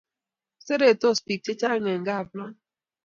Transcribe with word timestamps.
Seretos 0.67 1.17
pik 1.25 1.39
che 1.45 1.53
chang 1.61 1.85
en 1.93 2.03
kaplong 2.07 2.55